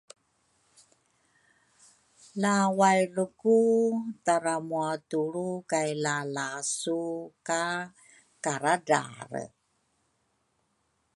[2.41, 3.59] lawailuku
[4.25, 7.03] taramuatulru kay lalasu
[7.47, 7.63] ka
[8.43, 9.43] karadrare.